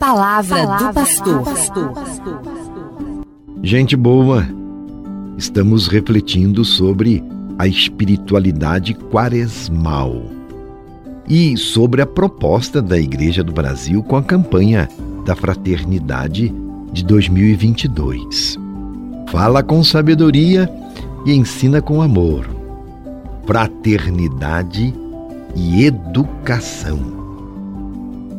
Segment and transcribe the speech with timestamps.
[0.00, 1.42] palavra, palavra do pastor.
[3.62, 4.46] Gente boa,
[5.36, 7.22] estamos refletindo sobre
[7.58, 10.22] a espiritualidade quaresmal
[11.28, 14.88] e sobre a proposta da Igreja do Brasil com a campanha
[15.26, 16.52] da Fraternidade
[16.90, 18.58] de 2022.
[19.28, 20.68] Fala com sabedoria
[21.26, 22.48] e ensina com amor.
[23.46, 24.94] Fraternidade
[25.54, 27.20] e educação.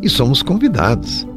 [0.01, 1.29] E somos convidados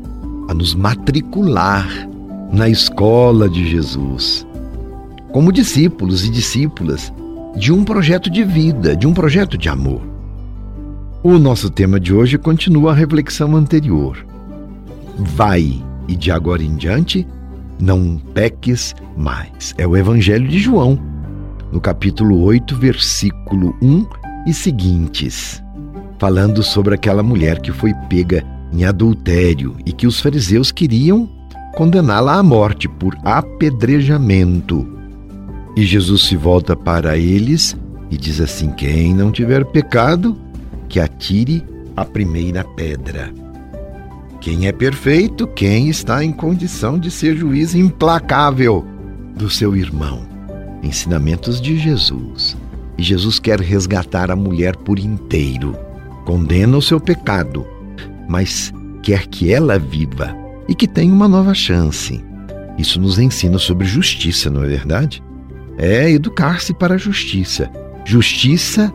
[0.55, 2.08] nos matricular
[2.53, 4.46] na escola de Jesus,
[5.32, 7.12] como discípulos e discípulas
[7.57, 10.00] de um projeto de vida, de um projeto de amor.
[11.22, 14.25] O nosso tema de hoje continua a reflexão anterior.
[15.18, 17.26] Vai e de agora em diante
[17.81, 19.75] não peques mais.
[19.76, 20.98] É o Evangelho de João,
[21.73, 24.07] no capítulo 8, versículo 1
[24.46, 25.62] e seguintes,
[26.18, 31.29] falando sobre aquela mulher que foi pega em adultério e que os fariseus queriam
[31.77, 34.87] condená-la à morte por apedrejamento.
[35.77, 37.77] E Jesus se volta para eles
[38.11, 40.37] e diz assim: Quem não tiver pecado,
[40.89, 41.65] que atire
[41.97, 43.33] a primeira pedra.
[44.41, 48.85] Quem é perfeito, quem está em condição de ser juiz implacável
[49.37, 50.27] do seu irmão.
[50.83, 52.57] Ensinamentos de Jesus.
[52.98, 55.75] E Jesus quer resgatar a mulher por inteiro.
[56.25, 57.67] Condena o seu pecado,
[58.28, 58.72] mas
[59.03, 60.34] quer que ela viva
[60.69, 62.22] e que tenha uma nova chance.
[62.78, 65.22] Isso nos ensina sobre justiça, não é verdade?
[65.77, 67.70] É educar-se para a justiça.
[68.05, 68.92] Justiça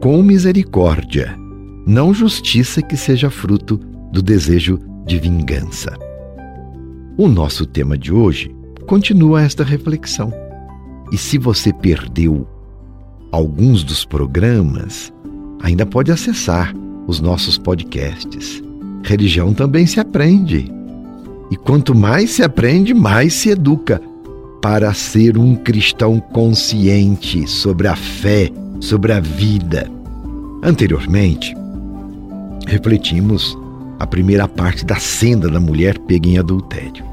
[0.00, 1.36] com misericórdia,
[1.86, 3.76] não justiça que seja fruto
[4.12, 5.96] do desejo de vingança.
[7.16, 8.54] O nosso tema de hoje
[8.86, 10.32] continua esta reflexão.
[11.12, 12.46] E se você perdeu
[13.30, 15.12] alguns dos programas,
[15.60, 16.74] ainda pode acessar
[17.06, 18.62] os nossos podcasts.
[19.02, 20.70] Religião também se aprende.
[21.50, 24.00] E quanto mais se aprende, mais se educa
[24.62, 29.90] para ser um cristão consciente sobre a fé, sobre a vida.
[30.62, 31.56] Anteriormente,
[32.66, 33.56] refletimos
[33.98, 37.04] a primeira parte da senda da mulher pega em adultério.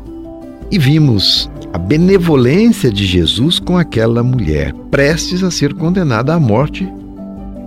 [0.70, 6.88] E vimos a benevolência de Jesus com aquela mulher, prestes a ser condenada à morte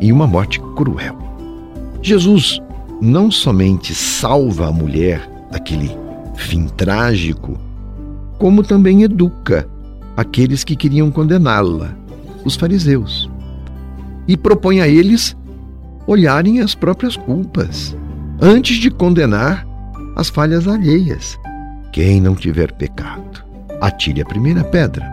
[0.00, 1.18] e uma morte cruel.
[2.02, 2.60] Jesus
[3.00, 5.90] não somente salva a mulher daquele
[6.36, 7.58] fim trágico,
[8.38, 9.68] como também educa
[10.16, 11.94] aqueles que queriam condená-la,
[12.44, 13.30] os fariseus,
[14.28, 15.36] e propõe a eles
[16.06, 17.96] olharem as próprias culpas
[18.40, 19.66] antes de condenar
[20.16, 21.38] as falhas alheias.
[21.92, 23.44] Quem não tiver pecado,
[23.80, 25.08] atire a primeira pedra.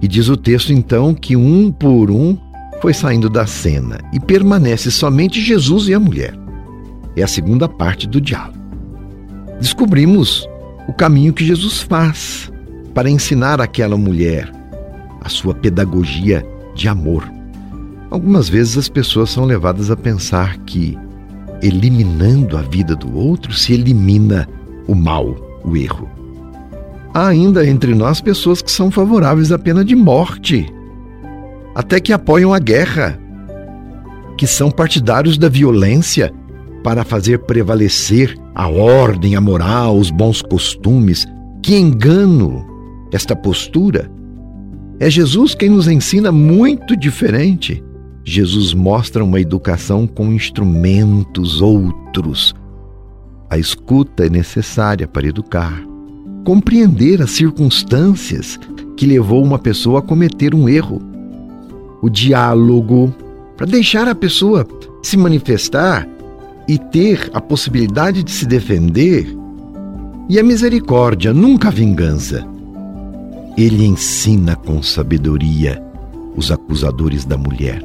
[0.00, 2.38] E diz o texto então que um por um
[2.80, 6.47] foi saindo da cena e permanece somente Jesus e a mulher.
[7.18, 8.56] É a segunda parte do diálogo.
[9.60, 10.48] Descobrimos
[10.86, 12.52] o caminho que Jesus faz
[12.94, 14.52] para ensinar aquela mulher
[15.20, 16.46] a sua pedagogia
[16.76, 17.28] de amor.
[18.08, 20.96] Algumas vezes as pessoas são levadas a pensar que
[21.60, 24.48] eliminando a vida do outro, se elimina
[24.86, 26.08] o mal, o erro.
[27.12, 30.72] Há ainda entre nós pessoas que são favoráveis à pena de morte,
[31.74, 33.18] até que apoiam a guerra,
[34.36, 36.32] que são partidários da violência
[36.88, 41.26] para fazer prevalecer a ordem, a moral, os bons costumes.
[41.62, 42.64] Que engano
[43.12, 44.10] esta postura!
[44.98, 47.84] É Jesus quem nos ensina muito diferente.
[48.24, 52.54] Jesus mostra uma educação com instrumentos outros.
[53.50, 55.84] A escuta é necessária para educar.
[56.42, 58.58] Compreender as circunstâncias
[58.96, 61.02] que levou uma pessoa a cometer um erro.
[62.00, 63.14] O diálogo,
[63.58, 64.66] para deixar a pessoa
[65.02, 66.08] se manifestar
[66.68, 69.34] e ter a possibilidade de se defender.
[70.28, 72.46] E a misericórdia, nunca a vingança.
[73.56, 75.82] Ele ensina com sabedoria
[76.36, 77.82] os acusadores da mulher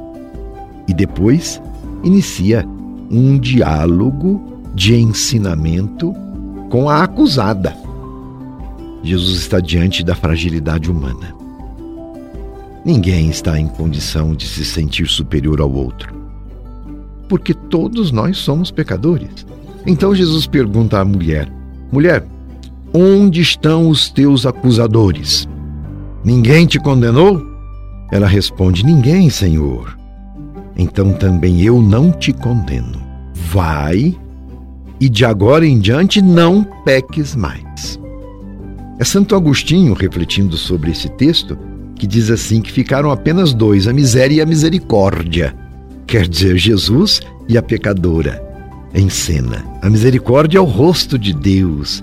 [0.87, 1.61] e depois
[2.03, 2.67] inicia
[3.09, 6.13] um diálogo de ensinamento
[6.69, 7.75] com a acusada.
[9.01, 11.33] Jesus está diante da fragilidade humana.
[12.85, 16.13] Ninguém está em condição de se sentir superior ao outro,
[17.33, 19.43] porque todos nós somos pecadores.
[19.87, 21.51] Então Jesus pergunta à mulher:
[21.91, 22.23] Mulher,
[22.93, 25.49] onde estão os teus acusadores?
[26.23, 27.41] Ninguém te condenou?
[28.11, 30.03] Ela responde: Ninguém, Senhor
[30.77, 33.01] então também eu não te condeno.
[33.33, 34.15] Vai
[34.99, 37.99] e de agora em diante não peques mais.
[38.99, 41.57] É Santo Agostinho, refletindo sobre esse texto,
[41.95, 45.55] que diz assim que ficaram apenas dois, a miséria e a misericórdia,
[46.13, 48.39] quer dizer, Jesus e a pecadora.
[48.93, 49.65] em cena.
[49.81, 51.99] A misericórdia é o rosto de Deus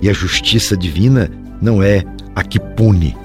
[0.00, 1.30] e a justiça divina
[1.60, 2.02] não é
[2.34, 3.16] a que pune,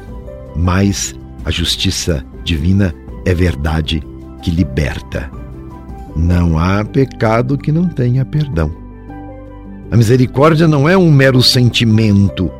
[0.56, 2.94] mas a justiça divina
[3.26, 4.04] é verdade
[4.44, 5.32] que liberta.
[6.16, 8.72] Não há pecado que não tenha perdão.
[9.90, 12.52] A misericórdia não é um mero sentimento,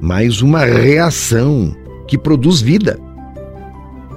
[0.00, 1.72] mas uma reação
[2.08, 2.98] que produz vida.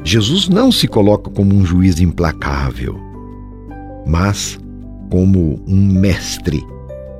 [0.07, 2.97] Jesus não se coloca como um juiz implacável,
[4.07, 4.57] mas
[5.11, 6.65] como um mestre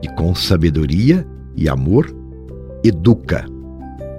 [0.02, 2.10] que, com sabedoria e amor,
[2.86, 3.46] educa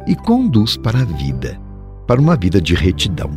[0.06, 1.58] e conduz para a vida,
[2.06, 3.30] para uma vida de retidão.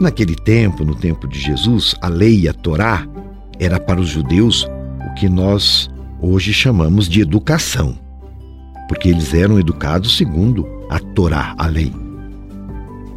[0.00, 3.06] Naquele tempo, no tempo de Jesus, a lei, a Torá,
[3.58, 4.66] era para os judeus
[5.06, 7.94] o que nós hoje chamamos de educação,
[8.88, 11.92] porque eles eram educados segundo a Torá, a lei.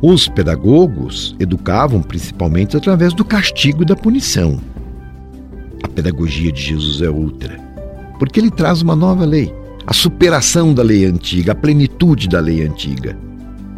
[0.05, 4.59] Os pedagogos educavam principalmente através do castigo e da punição.
[5.81, 7.57] A pedagogia de Jesus é outra,
[8.19, 9.55] porque ele traz uma nova lei,
[9.88, 13.17] a superação da lei antiga, a plenitude da lei antiga.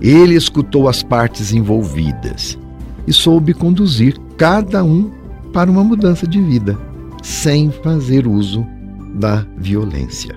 [0.01, 2.57] Ele escutou as partes envolvidas
[3.05, 5.11] e soube conduzir cada um
[5.53, 6.75] para uma mudança de vida,
[7.21, 8.65] sem fazer uso
[9.13, 10.35] da violência.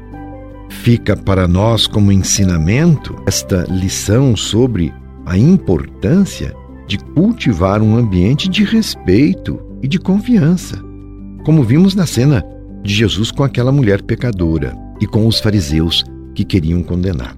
[0.69, 4.93] Fica para nós como ensinamento esta lição sobre
[5.29, 10.83] a importância de cultivar um ambiente de respeito e de confiança,
[11.45, 12.43] como vimos na cena
[12.83, 16.03] de Jesus com aquela mulher pecadora e com os fariseus
[16.35, 17.37] que queriam condenar.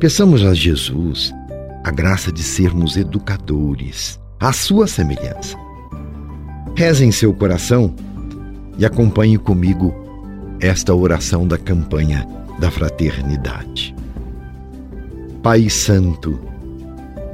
[0.00, 1.32] Peçamos a Jesus
[1.84, 5.56] a graça de sermos educadores, à sua semelhança.
[6.74, 7.94] Reze em seu coração
[8.76, 9.94] e acompanhe comigo
[10.58, 12.26] esta oração da campanha
[12.58, 13.94] da fraternidade.
[15.44, 16.53] Pai Santo,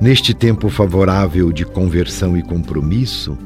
[0.00, 3.36] Neste tempo favorável de conversão e compromisso,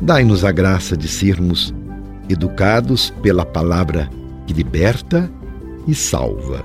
[0.00, 1.74] dai-nos a graça de sermos
[2.26, 4.08] educados pela palavra
[4.46, 5.30] que liberta
[5.86, 6.64] e salva.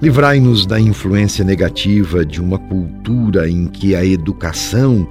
[0.00, 5.06] Livrai-nos da influência negativa de uma cultura em que a educação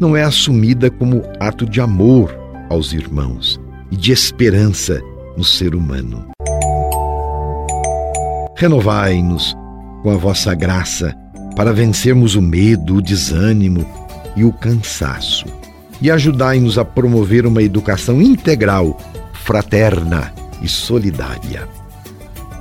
[0.00, 2.34] não é assumida como ato de amor
[2.70, 5.02] aos irmãos e de esperança
[5.36, 6.26] no ser humano.
[8.56, 9.54] Renovai-nos
[10.02, 11.14] com a vossa graça
[11.56, 13.86] para vencermos o medo, o desânimo
[14.36, 15.46] e o cansaço.
[16.00, 18.98] E ajudai-nos a promover uma educação integral,
[19.32, 21.68] fraterna e solidária.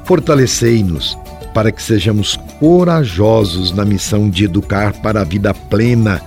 [0.05, 1.17] Fortalecei-nos
[1.53, 6.21] para que sejamos corajosos na missão de educar para a vida plena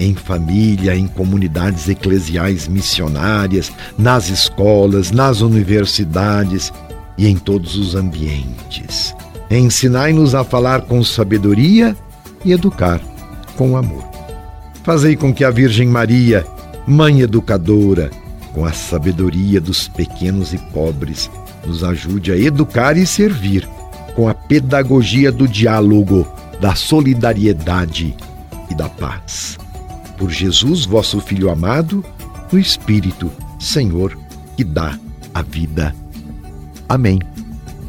[0.00, 6.72] em família, em comunidades eclesiais missionárias, nas escolas, nas universidades
[7.16, 9.14] e em todos os ambientes.
[9.50, 11.96] Ensinai-nos a falar com sabedoria
[12.44, 13.00] e educar
[13.56, 14.04] com amor.
[14.84, 16.46] Fazei com que a Virgem Maria,
[16.86, 18.10] Mãe Educadora,
[18.54, 21.30] com a sabedoria dos pequenos e pobres,
[21.66, 23.68] nos ajude a educar e servir
[24.14, 26.26] com a pedagogia do diálogo,
[26.60, 28.16] da solidariedade
[28.70, 29.58] e da paz.
[30.16, 32.04] Por Jesus, vosso Filho amado,
[32.50, 33.30] no Espírito,
[33.60, 34.18] Senhor,
[34.56, 34.98] que dá
[35.34, 35.94] a vida.
[36.88, 37.20] Amém.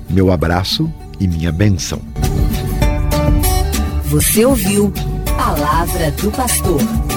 [0.09, 1.99] Meu abraço e minha benção.
[4.09, 4.91] Você ouviu
[5.37, 7.08] Palavra do Pastor.